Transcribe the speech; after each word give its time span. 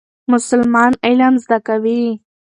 مسلمانان 0.31 0.91
علم 1.07 1.33
زده 1.43 1.57
کوي. 1.67 2.03